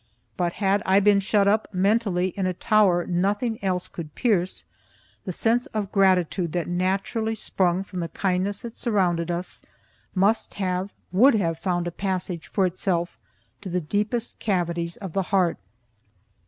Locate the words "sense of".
5.31-5.91